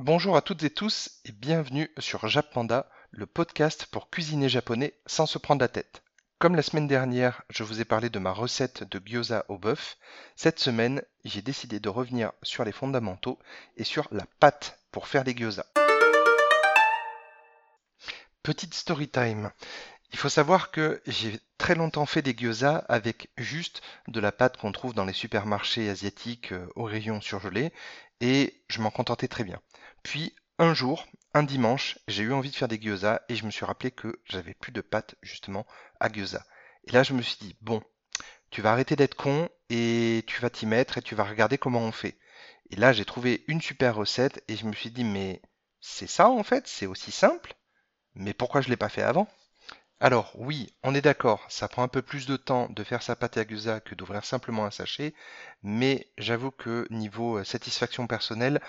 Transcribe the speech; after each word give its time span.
Bonjour 0.00 0.36
à 0.36 0.42
toutes 0.42 0.62
et 0.62 0.70
tous 0.70 1.10
et 1.24 1.32
bienvenue 1.32 1.90
sur 1.98 2.28
Japanda, 2.28 2.88
le 3.10 3.26
podcast 3.26 3.86
pour 3.90 4.10
cuisiner 4.10 4.48
japonais 4.48 4.94
sans 5.06 5.26
se 5.26 5.38
prendre 5.38 5.60
la 5.60 5.66
tête. 5.66 6.04
Comme 6.38 6.54
la 6.54 6.62
semaine 6.62 6.86
dernière, 6.86 7.42
je 7.50 7.64
vous 7.64 7.80
ai 7.80 7.84
parlé 7.84 8.08
de 8.08 8.20
ma 8.20 8.30
recette 8.30 8.84
de 8.84 9.02
gyoza 9.04 9.44
au 9.48 9.58
bœuf, 9.58 9.96
cette 10.36 10.60
semaine, 10.60 11.02
j'ai 11.24 11.42
décidé 11.42 11.80
de 11.80 11.88
revenir 11.88 12.30
sur 12.44 12.64
les 12.64 12.70
fondamentaux 12.70 13.40
et 13.76 13.82
sur 13.82 14.06
la 14.12 14.24
pâte 14.38 14.78
pour 14.92 15.08
faire 15.08 15.24
les 15.24 15.34
gyoza. 15.34 15.66
Petite 18.44 18.74
story 18.74 19.08
time. 19.08 19.50
Il 20.12 20.18
faut 20.18 20.28
savoir 20.28 20.70
que 20.70 21.02
j'ai 21.06 21.40
très 21.58 21.74
longtemps 21.74 22.06
fait 22.06 22.22
des 22.22 22.34
gyoza 22.34 22.76
avec 22.88 23.30
juste 23.36 23.82
de 24.06 24.20
la 24.20 24.30
pâte 24.30 24.58
qu'on 24.58 24.72
trouve 24.72 24.94
dans 24.94 25.04
les 25.04 25.12
supermarchés 25.12 25.90
asiatiques 25.90 26.52
euh, 26.52 26.66
au 26.76 26.84
rayon 26.84 27.20
surgelé 27.20 27.72
et 28.20 28.62
je 28.68 28.80
m'en 28.80 28.90
contentais 28.90 29.28
très 29.28 29.44
bien. 29.44 29.60
Puis 30.02 30.34
un 30.58 30.74
jour, 30.74 31.06
un 31.34 31.42
dimanche, 31.42 31.98
j'ai 32.08 32.22
eu 32.24 32.32
envie 32.32 32.50
de 32.50 32.56
faire 32.56 32.68
des 32.68 32.80
gyoza 32.80 33.22
et 33.28 33.36
je 33.36 33.44
me 33.46 33.50
suis 33.50 33.64
rappelé 33.64 33.90
que 33.90 34.20
j'avais 34.24 34.54
plus 34.54 34.72
de 34.72 34.80
pâte 34.80 35.14
justement 35.22 35.66
à 36.00 36.08
gyoza. 36.10 36.44
Et 36.84 36.92
là 36.92 37.02
je 37.02 37.12
me 37.14 37.22
suis 37.22 37.38
dit 37.40 37.56
bon, 37.60 37.82
tu 38.50 38.62
vas 38.62 38.72
arrêter 38.72 38.96
d'être 38.96 39.14
con 39.14 39.48
et 39.70 40.24
tu 40.26 40.40
vas 40.40 40.50
t'y 40.50 40.66
mettre 40.66 40.98
et 40.98 41.02
tu 41.02 41.14
vas 41.14 41.24
regarder 41.24 41.58
comment 41.58 41.80
on 41.80 41.92
fait. 41.92 42.18
Et 42.70 42.76
là 42.76 42.92
j'ai 42.92 43.04
trouvé 43.04 43.44
une 43.48 43.60
super 43.60 43.94
recette 43.96 44.42
et 44.48 44.56
je 44.56 44.66
me 44.66 44.72
suis 44.72 44.90
dit 44.90 45.04
mais 45.04 45.42
c'est 45.80 46.08
ça 46.08 46.28
en 46.28 46.42
fait, 46.42 46.66
c'est 46.68 46.86
aussi 46.86 47.12
simple. 47.12 47.54
Mais 48.14 48.34
pourquoi 48.34 48.60
je 48.60 48.68
l'ai 48.68 48.76
pas 48.76 48.88
fait 48.88 49.02
avant? 49.02 49.28
Alors 50.00 50.32
oui, 50.36 50.72
on 50.84 50.94
est 50.94 51.00
d'accord, 51.00 51.44
ça 51.48 51.66
prend 51.66 51.82
un 51.82 51.88
peu 51.88 52.02
plus 52.02 52.26
de 52.26 52.36
temps 52.36 52.68
de 52.70 52.84
faire 52.84 53.02
sa 53.02 53.16
pâte 53.16 53.36
à 53.36 53.44
gyoza 53.44 53.80
que 53.80 53.96
d'ouvrir 53.96 54.24
simplement 54.24 54.64
un 54.64 54.70
sachet, 54.70 55.12
mais 55.62 56.06
j'avoue 56.18 56.52
que 56.52 56.86
niveau 56.90 57.38
euh, 57.38 57.44
satisfaction 57.44 58.06
personnelle, 58.06 58.60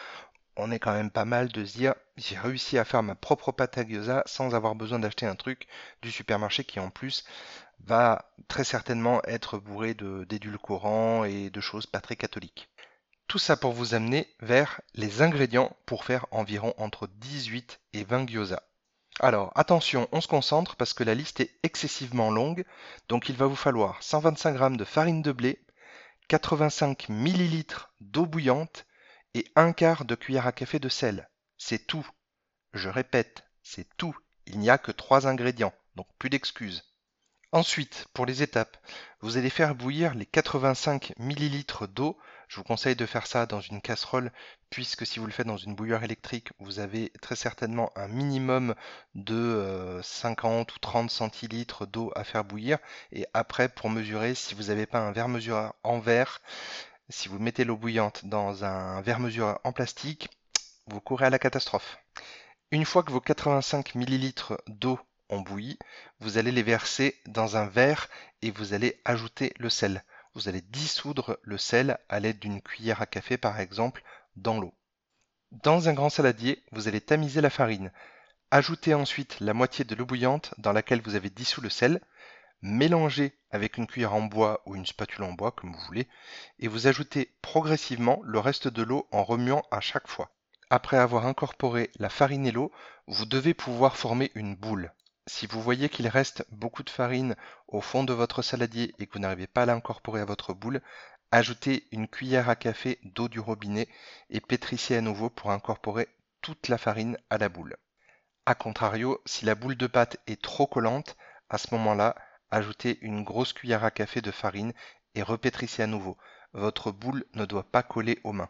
on 0.55 0.71
est 0.71 0.79
quand 0.79 0.93
même 0.93 1.11
pas 1.11 1.25
mal 1.25 1.49
de 1.49 1.65
se 1.65 1.77
dire 1.77 1.93
j'ai 2.17 2.37
réussi 2.37 2.79
à 2.79 2.85
faire 2.85 3.03
ma 3.03 3.13
propre 3.15 3.51
pâte 3.51 3.77
à 3.77 3.85
gyoza 3.85 4.23
sans 4.25 4.55
avoir 4.55 4.73
besoin 4.73 4.97
d'acheter 4.97 5.27
un 5.27 5.35
truc 5.35 5.67
du 6.01 6.11
supermarché 6.11 6.63
qui 6.63 6.79
en 6.79 6.89
plus 6.89 7.23
va 7.85 8.31
très 8.47 8.63
certainement 8.63 9.21
être 9.25 9.59
bourré 9.59 9.93
d'édulcorants 9.93 11.25
et 11.25 11.51
de 11.51 11.61
choses 11.61 11.85
pas 11.85 12.01
très 12.01 12.15
catholiques. 12.15 12.69
Tout 13.27 13.39
ça 13.39 13.55
pour 13.55 13.73
vous 13.73 13.93
amener 13.93 14.27
vers 14.39 14.81
les 14.95 15.21
ingrédients 15.21 15.75
pour 15.85 16.05
faire 16.05 16.25
environ 16.31 16.73
entre 16.77 17.07
18 17.07 17.79
et 17.93 18.03
20 18.03 18.27
gyoza. 18.27 18.63
Alors 19.21 19.51
attention, 19.55 20.07
on 20.13 20.21
se 20.21 20.29
concentre 20.29 20.77
parce 20.77 20.93
que 20.93 21.03
la 21.03 21.13
liste 21.13 21.41
est 21.41 21.53
excessivement 21.63 22.31
longue, 22.31 22.63
donc 23.09 23.27
il 23.27 23.35
va 23.35 23.47
vous 23.47 23.55
falloir 23.55 24.01
125 24.01 24.57
g 24.57 24.77
de 24.77 24.85
farine 24.85 25.21
de 25.21 25.33
blé, 25.33 25.61
85 26.29 27.09
ml 27.09 27.65
d'eau 27.99 28.25
bouillante 28.25 28.85
et 29.33 29.45
un 29.57 29.73
quart 29.73 30.05
de 30.05 30.15
cuillère 30.15 30.47
à 30.47 30.53
café 30.53 30.79
de 30.79 30.87
sel. 30.87 31.29
C'est 31.57 31.85
tout. 31.85 32.07
Je 32.73 32.87
répète, 32.87 33.43
c'est 33.61 33.89
tout. 33.97 34.15
Il 34.45 34.57
n'y 34.57 34.69
a 34.69 34.77
que 34.77 34.93
trois 34.93 35.27
ingrédients, 35.27 35.73
donc 35.95 36.07
plus 36.17 36.29
d'excuses. 36.29 36.88
Ensuite, 37.51 38.05
pour 38.13 38.27
les 38.27 38.43
étapes, 38.43 38.77
vous 39.21 39.37
allez 39.37 39.49
faire 39.49 39.73
bouillir 39.73 40.13
les 40.13 40.27
85 40.27 41.13
ml 41.17 41.87
d'eau. 41.87 42.15
Je 42.47 42.57
vous 42.57 42.63
conseille 42.63 42.95
de 42.95 43.07
faire 43.07 43.25
ça 43.25 43.47
dans 43.47 43.59
une 43.59 43.81
casserole, 43.81 44.31
puisque 44.69 45.07
si 45.07 45.17
vous 45.17 45.25
le 45.25 45.31
faites 45.31 45.47
dans 45.47 45.57
une 45.57 45.73
bouilloire 45.73 46.03
électrique, 46.03 46.49
vous 46.59 46.77
avez 46.77 47.11
très 47.21 47.35
certainement 47.35 47.91
un 47.95 48.07
minimum 48.07 48.75
de 49.15 49.99
50 50.03 50.69
euh, 50.69 50.75
ou 50.75 50.79
30 50.79 51.09
centilitres 51.09 51.87
d'eau 51.87 52.11
à 52.15 52.23
faire 52.23 52.43
bouillir. 52.43 52.77
Et 53.11 53.25
après, 53.33 53.67
pour 53.67 53.89
mesurer, 53.89 54.35
si 54.35 54.53
vous 54.53 54.65
n'avez 54.65 54.85
pas 54.85 54.99
un 54.99 55.11
verre 55.11 55.27
mesureur 55.27 55.73
en 55.81 55.97
verre, 55.97 56.41
si 57.09 57.29
vous 57.29 57.39
mettez 57.39 57.63
l'eau 57.63 57.77
bouillante 57.77 58.25
dans 58.25 58.63
un 58.63 59.01
verre 59.01 59.19
mesureur 59.19 59.59
en 59.63 59.71
plastique, 59.71 60.29
vous 60.85 61.01
courez 61.01 61.25
à 61.25 61.29
la 61.31 61.39
catastrophe. 61.39 61.97
Une 62.69 62.85
fois 62.85 63.01
que 63.01 63.11
vos 63.11 63.21
85 63.21 63.95
ml 63.95 64.33
d'eau 64.67 64.99
ont 65.29 65.41
bouilli, 65.41 65.77
vous 66.19 66.37
allez 66.37 66.51
les 66.51 66.63
verser 66.63 67.19
dans 67.25 67.57
un 67.57 67.65
verre 67.65 68.09
et 68.41 68.51
vous 68.51 68.73
allez 68.73 69.01
ajouter 69.05 69.53
le 69.57 69.69
sel. 69.69 70.03
Vous 70.35 70.47
allez 70.47 70.61
dissoudre 70.61 71.39
le 71.43 71.57
sel 71.57 71.97
à 72.09 72.19
l'aide 72.19 72.39
d'une 72.39 72.61
cuillère 72.61 73.01
à 73.01 73.05
café 73.05 73.37
par 73.37 73.59
exemple 73.59 74.03
dans 74.35 74.59
l'eau. 74.59 74.73
Dans 75.51 75.89
un 75.89 75.93
grand 75.93 76.09
saladier, 76.09 76.63
vous 76.71 76.87
allez 76.87 77.01
tamiser 77.01 77.41
la 77.41 77.49
farine. 77.49 77.91
Ajoutez 78.51 78.93
ensuite 78.93 79.39
la 79.39 79.53
moitié 79.53 79.85
de 79.85 79.95
l'eau 79.95 80.05
bouillante 80.05 80.53
dans 80.57 80.73
laquelle 80.73 81.01
vous 81.01 81.15
avez 81.15 81.29
dissous 81.29 81.61
le 81.61 81.69
sel. 81.69 82.01
Mélangez 82.61 83.37
avec 83.51 83.77
une 83.77 83.87
cuillère 83.87 84.13
en 84.13 84.21
bois 84.21 84.61
ou 84.65 84.75
une 84.75 84.85
spatule 84.85 85.23
en 85.23 85.33
bois 85.33 85.51
comme 85.51 85.71
vous 85.71 85.85
voulez 85.87 86.07
et 86.59 86.67
vous 86.67 86.87
ajoutez 86.87 87.33
progressivement 87.41 88.21
le 88.23 88.39
reste 88.39 88.67
de 88.67 88.83
l'eau 88.83 89.07
en 89.11 89.23
remuant 89.23 89.63
à 89.71 89.81
chaque 89.81 90.07
fois. 90.07 90.31
Après 90.69 90.97
avoir 90.97 91.25
incorporé 91.25 91.89
la 91.97 92.09
farine 92.09 92.45
et 92.45 92.51
l'eau, 92.51 92.71
vous 93.07 93.25
devez 93.25 93.55
pouvoir 93.55 93.97
former 93.97 94.31
une 94.35 94.55
boule. 94.55 94.93
Si 95.29 95.45
vous 95.45 95.61
voyez 95.61 95.89
qu'il 95.89 96.07
reste 96.07 96.43
beaucoup 96.49 96.81
de 96.81 96.89
farine 96.89 97.35
au 97.67 97.81
fond 97.81 98.03
de 98.03 98.13
votre 98.13 98.41
saladier 98.41 98.95
et 98.97 99.05
que 99.05 99.13
vous 99.13 99.19
n'arrivez 99.19 99.45
pas 99.45 99.61
à 99.61 99.65
l'incorporer 99.67 100.21
à 100.21 100.25
votre 100.25 100.55
boule, 100.55 100.81
ajoutez 101.31 101.87
une 101.91 102.07
cuillère 102.07 102.49
à 102.49 102.55
café 102.55 102.97
d'eau 103.03 103.27
du 103.29 103.39
robinet 103.39 103.87
et 104.31 104.41
pétrissez 104.41 104.95
à 104.95 105.01
nouveau 105.01 105.29
pour 105.29 105.51
incorporer 105.51 106.09
toute 106.41 106.67
la 106.67 106.79
farine 106.79 107.15
à 107.29 107.37
la 107.37 107.47
boule. 107.47 107.77
A 108.47 108.55
contrario, 108.55 109.21
si 109.27 109.45
la 109.45 109.53
boule 109.53 109.77
de 109.77 109.85
pâte 109.85 110.17
est 110.25 110.41
trop 110.41 110.65
collante, 110.65 111.15
à 111.51 111.59
ce 111.59 111.75
moment-là, 111.75 112.15
ajoutez 112.49 112.97
une 113.01 113.23
grosse 113.23 113.53
cuillère 113.53 113.83
à 113.83 113.91
café 113.91 114.21
de 114.21 114.31
farine 114.31 114.73
et 115.13 115.21
repétrissez 115.21 115.83
à 115.83 115.87
nouveau. 115.87 116.17
Votre 116.53 116.91
boule 116.91 117.23
ne 117.35 117.45
doit 117.45 117.69
pas 117.69 117.83
coller 117.83 118.19
aux 118.23 118.33
mains. 118.33 118.49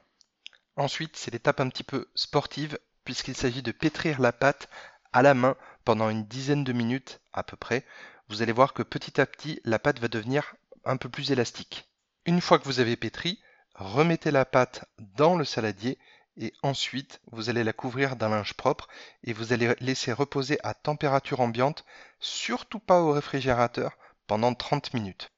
Ensuite, 0.78 1.18
c'est 1.18 1.32
l'étape 1.32 1.60
un 1.60 1.68
petit 1.68 1.84
peu 1.84 2.08
sportive 2.16 2.80
puisqu'il 3.04 3.36
s'agit 3.36 3.64
de 3.64 3.74
pétrir 3.74 4.22
la 4.22 4.32
pâte 4.32 4.70
à 5.12 5.22
la 5.22 5.34
main 5.34 5.58
pendant 5.90 6.12
une 6.12 6.28
dizaine 6.28 6.64
de 6.64 6.72
minutes 6.72 7.20
à 7.34 7.42
peu 7.42 7.58
près, 7.58 7.84
vous 8.28 8.44
allez 8.44 8.52
voir 8.52 8.74
que 8.74 8.84
petit 8.84 9.20
à 9.20 9.26
petit, 9.26 9.60
la 9.66 9.80
pâte 9.80 9.98
va 9.98 10.08
devenir 10.08 10.54
un 10.86 10.98
peu 10.98 11.10
plus 11.10 11.32
élastique. 11.32 11.90
Une 12.28 12.42
fois 12.42 12.60
que 12.60 12.66
vous 12.66 12.80
avez 12.80 12.96
pétri, 12.96 13.42
remettez 13.74 14.30
la 14.30 14.46
pâte 14.46 14.86
dans 15.00 15.36
le 15.36 15.46
saladier 15.46 15.98
et 16.38 16.54
ensuite 16.62 17.22
vous 17.32 17.50
allez 17.50 17.64
la 17.64 17.74
couvrir 17.74 18.18
d'un 18.18 18.30
linge 18.30 18.54
propre 18.54 18.88
et 19.24 19.34
vous 19.34 19.52
allez 19.52 19.74
laisser 19.80 20.14
reposer 20.14 20.60
à 20.62 20.76
température 20.76 21.40
ambiante, 21.40 21.86
surtout 22.20 22.78
pas 22.78 23.02
au 23.02 23.12
réfrigérateur, 23.12 23.98
pendant 24.28 24.54
30 24.54 24.94
minutes. 24.94 25.32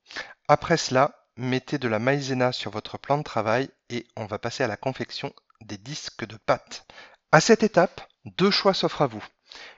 Après 0.50 0.76
cela, 0.76 1.30
mettez 1.38 1.78
de 1.78 1.88
la 1.88 2.00
maïzena 2.00 2.52
sur 2.52 2.72
votre 2.72 2.98
plan 2.98 3.18
de 3.18 3.24
travail 3.24 3.70
et 3.90 4.06
on 4.18 4.26
va 4.26 4.38
passer 4.38 4.66
à 4.66 4.68
la 4.68 4.76
confection 4.76 5.32
des 5.62 5.78
disques 5.78 6.26
de 6.26 6.36
pâte. 6.36 6.86
À 7.32 7.40
cette 7.40 7.64
étape, 7.64 8.02
deux 8.26 8.52
choix 8.52 8.74
s'offrent 8.74 9.04
à 9.04 9.08
vous. 9.08 9.26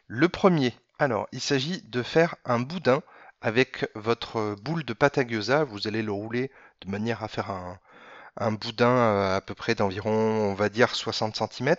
Le 0.07 0.29
premier, 0.29 0.73
alors, 0.99 1.27
il 1.31 1.41
s'agit 1.41 1.81
de 1.81 2.03
faire 2.03 2.35
un 2.45 2.59
boudin 2.59 3.01
avec 3.41 3.89
votre 3.95 4.55
boule 4.61 4.85
de 4.85 4.93
pâte 4.93 5.17
à 5.17 5.27
gyoza. 5.27 5.63
Vous 5.63 5.87
allez 5.87 6.01
le 6.01 6.11
rouler 6.11 6.51
de 6.81 6.89
manière 6.89 7.23
à 7.23 7.27
faire 7.27 7.51
un, 7.51 8.51
boudin 8.53 8.89
euh, 8.89 9.35
à 9.35 9.41
peu 9.41 9.53
près 9.53 9.75
d'environ, 9.75 10.11
on 10.11 10.53
va 10.53 10.69
dire, 10.69 10.95
60 10.95 11.35
cm. 11.35 11.75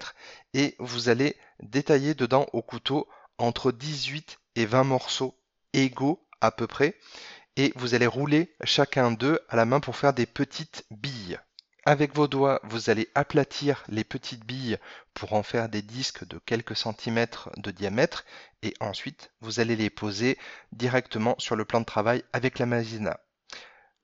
Et 0.52 0.76
vous 0.78 1.08
allez 1.08 1.36
détailler 1.62 2.14
dedans 2.14 2.46
au 2.52 2.60
couteau 2.60 3.08
entre 3.38 3.72
18 3.72 4.38
et 4.56 4.66
20 4.66 4.84
morceaux 4.84 5.34
égaux 5.72 6.26
à 6.40 6.50
peu 6.50 6.66
près. 6.66 6.96
Et 7.56 7.72
vous 7.76 7.94
allez 7.94 8.06
rouler 8.06 8.54
chacun 8.64 9.10
d'eux 9.12 9.40
à 9.48 9.56
la 9.56 9.64
main 9.64 9.80
pour 9.80 9.96
faire 9.96 10.12
des 10.12 10.26
petites 10.26 10.84
billes. 10.90 11.38
Avec 11.86 12.14
vos 12.14 12.28
doigts, 12.28 12.60
vous 12.64 12.88
allez 12.88 13.10
aplatir 13.14 13.84
les 13.88 14.04
petites 14.04 14.46
billes 14.46 14.78
pour 15.12 15.34
en 15.34 15.42
faire 15.42 15.68
des 15.68 15.82
disques 15.82 16.26
de 16.26 16.38
quelques 16.38 16.76
centimètres 16.76 17.50
de 17.58 17.70
diamètre 17.70 18.24
et 18.62 18.72
ensuite 18.80 19.32
vous 19.42 19.60
allez 19.60 19.76
les 19.76 19.90
poser 19.90 20.38
directement 20.72 21.34
sur 21.38 21.56
le 21.56 21.66
plan 21.66 21.80
de 21.80 21.84
travail 21.84 22.24
avec 22.32 22.58
la 22.58 22.64
maïzena. 22.64 23.20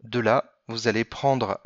De 0.03 0.21
là, 0.21 0.53
vous 0.69 0.89
allez 0.89 1.05
prendre 1.05 1.59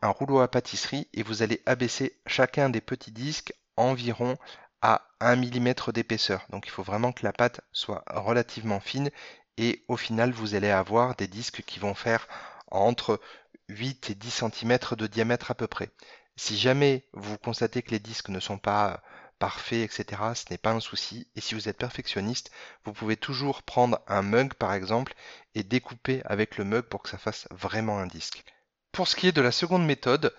un 0.00 0.08
rouleau 0.08 0.40
à 0.40 0.48
pâtisserie 0.48 1.06
et 1.12 1.22
vous 1.22 1.42
allez 1.42 1.62
abaisser 1.66 2.18
chacun 2.26 2.70
des 2.70 2.80
petits 2.80 3.12
disques 3.12 3.52
environ 3.76 4.38
à 4.80 5.06
1 5.20 5.36
mm 5.36 5.74
d'épaisseur. 5.92 6.46
Donc 6.48 6.66
il 6.66 6.70
faut 6.70 6.82
vraiment 6.82 7.12
que 7.12 7.24
la 7.24 7.32
pâte 7.34 7.60
soit 7.72 8.04
relativement 8.08 8.80
fine 8.80 9.10
et 9.58 9.84
au 9.88 9.98
final 9.98 10.30
vous 10.30 10.54
allez 10.54 10.70
avoir 10.70 11.14
des 11.16 11.26
disques 11.26 11.62
qui 11.66 11.78
vont 11.78 11.94
faire 11.94 12.26
entre 12.70 13.20
8 13.68 14.10
et 14.10 14.14
10 14.14 14.30
cm 14.30 14.78
de 14.96 15.06
diamètre 15.06 15.50
à 15.50 15.54
peu 15.54 15.66
près. 15.66 15.90
Si 16.36 16.56
jamais 16.56 17.06
vous 17.12 17.38
constatez 17.38 17.82
que 17.82 17.90
les 17.90 17.98
disques 17.98 18.28
ne 18.28 18.40
sont 18.40 18.58
pas 18.58 19.02
parfaits, 19.38 19.84
etc., 19.84 20.22
ce 20.34 20.44
n'est 20.50 20.58
pas 20.58 20.72
un 20.72 20.80
souci. 20.80 21.28
Et 21.36 21.40
si 21.40 21.54
vous 21.54 21.68
êtes 21.68 21.78
perfectionniste, 21.78 22.50
vous 22.84 22.92
pouvez 22.92 23.16
toujours 23.16 23.62
prendre 23.62 24.00
un 24.06 24.22
mug 24.22 24.54
par 24.54 24.72
exemple 24.72 25.14
et 25.54 25.62
découper 25.62 26.22
avec 26.24 26.56
le 26.56 26.64
mug 26.64 26.82
pour 26.82 27.02
que 27.02 27.08
ça 27.08 27.18
fasse 27.18 27.48
vraiment 27.50 27.98
un 27.98 28.06
disque. 28.06 28.44
Pour 28.92 29.08
ce 29.08 29.16
qui 29.16 29.28
est 29.28 29.32
de 29.32 29.42
la 29.42 29.52
seconde 29.52 29.86
méthode, 29.86 30.34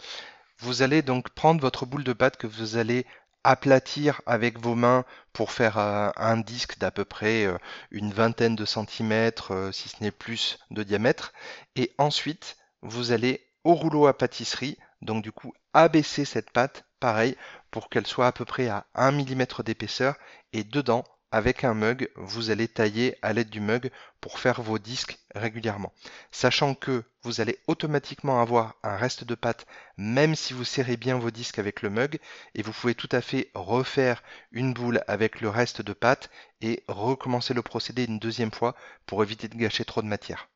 vous 0.60 0.82
allez 0.82 1.02
donc 1.02 1.30
prendre 1.30 1.62
votre 1.62 1.86
boule 1.86 2.04
de 2.04 2.14
pâte 2.14 2.38
que 2.38 2.48
vous 2.48 2.78
allez 2.78 3.06
aplatir 3.44 4.22
avec 4.26 4.60
vos 4.60 4.76
mains 4.76 5.06
pour 5.32 5.52
faire 5.52 5.78
euh, 5.78 6.10
un 6.18 6.38
disque 6.38 6.78
d'à 6.78 6.92
peu 6.92 7.06
près 7.06 7.46
euh, 7.46 7.58
une 7.92 8.12
vingtaine 8.12 8.56
de 8.56 8.66
centimètres, 8.66 9.54
euh, 9.54 9.72
si 9.72 9.88
ce 9.88 10.04
n'est 10.04 10.12
plus 10.12 10.60
de 10.72 10.84
diamètre. 10.84 11.32
Et 11.78 11.94
ensuite, 11.98 12.58
vous 12.82 13.12
allez 13.12 13.46
au 13.64 13.74
rouleau 13.74 14.08
à 14.08 14.18
pâtisserie, 14.18 14.78
donc 15.02 15.24
du 15.24 15.32
coup 15.32 15.54
abaisser 15.74 16.26
cette 16.26 16.52
pâte 16.52 16.86
pareil, 17.00 17.36
pour 17.72 17.90
qu'elle 17.90 18.08
soit 18.08 18.28
à 18.28 18.32
peu 18.32 18.46
près 18.46 18.68
à 18.68 18.86
1 18.96 19.12
mm 19.12 19.46
d'épaisseur. 19.64 20.16
Et 20.54 20.64
dedans, 20.64 21.04
avec 21.32 21.64
un 21.64 21.76
mug, 21.76 22.10
vous 22.16 22.50
allez 22.50 22.68
tailler 22.68 23.16
à 23.22 23.34
l'aide 23.34 23.50
du 23.50 23.60
mug 23.60 23.92
pour 24.20 24.40
faire 24.40 24.62
vos 24.62 24.80
disques 24.80 25.20
régulièrement. 25.36 25.94
Sachant 26.32 26.74
que 26.74 27.04
vous 27.22 27.40
allez 27.40 27.60
automatiquement 27.68 28.42
avoir 28.42 28.76
un 28.82 28.98
reste 28.98 29.24
de 29.24 29.36
pâte 29.36 29.68
même 29.98 30.36
si 30.36 30.54
vous 30.54 30.64
serrez 30.64 30.98
bien 30.98 31.20
vos 31.20 31.30
disques 31.30 31.60
avec 31.60 31.84
le 31.84 31.92
mug 31.92 32.20
et 32.56 32.64
vous 32.64 32.72
pouvez 32.72 32.96
tout 32.96 33.10
à 33.12 33.22
fait 33.22 33.52
refaire 33.54 34.24
une 34.52 34.74
boule 34.74 35.04
avec 35.08 35.42
le 35.42 35.50
reste 35.50 35.84
de 35.84 35.94
pâte 35.94 36.32
et 36.62 36.84
recommencer 36.88 37.54
le 37.54 37.62
procédé 37.62 38.06
une 38.06 38.20
deuxième 38.20 38.52
fois 38.52 38.76
pour 39.06 39.22
éviter 39.22 39.48
de 39.48 39.56
gâcher 39.56 39.86
trop 39.86 40.02
de 40.02 40.08
matière. 40.08 40.50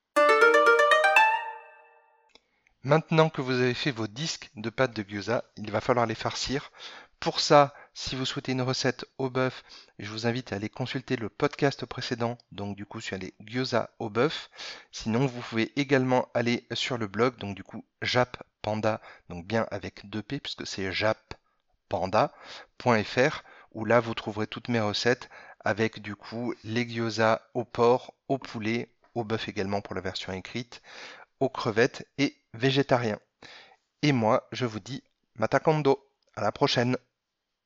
Maintenant 2.85 3.29
que 3.29 3.39
vous 3.39 3.53
avez 3.53 3.73
fait 3.73 3.91
vos 3.91 4.07
disques 4.07 4.51
de 4.57 4.69
pâte 4.69 4.93
de 4.93 5.03
gyoza, 5.03 5.45
il 5.55 5.71
va 5.71 5.79
falloir 5.79 6.05
les 6.05 6.15
farcir. 6.15 6.69
Pour 7.21 7.39
ça, 7.39 7.73
si 7.93 8.17
vous 8.17 8.25
souhaitez 8.25 8.51
une 8.51 8.61
recette 8.61 9.05
au 9.17 9.29
bœuf, 9.29 9.63
je 9.99 10.09
vous 10.09 10.27
invite 10.27 10.51
à 10.51 10.57
aller 10.57 10.67
consulter 10.67 11.15
le 11.15 11.29
podcast 11.29 11.85
précédent, 11.85 12.37
donc 12.51 12.75
du 12.75 12.85
coup 12.85 12.99
sur 12.99 13.17
les 13.17 13.33
gyoza 13.39 13.91
au 13.99 14.09
bœuf. 14.09 14.49
Sinon, 14.91 15.27
vous 15.27 15.39
pouvez 15.39 15.71
également 15.79 16.27
aller 16.33 16.67
sur 16.73 16.97
le 16.97 17.07
blog, 17.07 17.37
donc 17.37 17.55
du 17.55 17.63
coup 17.63 17.85
Jap 18.01 18.43
Panda, 18.61 18.99
donc 19.29 19.47
bien 19.47 19.65
avec 19.71 20.09
deux 20.09 20.21
P 20.21 20.41
puisque 20.41 20.67
c'est 20.67 20.91
jappanda.fr, 20.91 22.33
où 23.71 23.85
là 23.85 24.01
vous 24.01 24.13
trouverez 24.13 24.47
toutes 24.47 24.67
mes 24.67 24.81
recettes 24.81 25.29
avec 25.61 26.01
du 26.01 26.17
coup 26.17 26.53
les 26.65 26.85
gyoza 26.85 27.47
au 27.53 27.63
porc, 27.63 28.13
au 28.27 28.37
poulet, 28.37 28.89
au 29.15 29.23
bœuf 29.23 29.47
également 29.47 29.79
pour 29.79 29.95
la 29.95 30.01
version 30.01 30.33
écrite, 30.33 30.81
aux 31.43 31.49
crevettes 31.49 32.07
et 32.17 32.37
végétarien. 32.53 33.19
Et 34.01 34.13
moi, 34.13 34.47
je 34.53 34.65
vous 34.65 34.79
dis 34.79 35.03
Matakondo. 35.35 35.99
À 36.35 36.41
la 36.41 36.51
prochaine. 36.51 36.97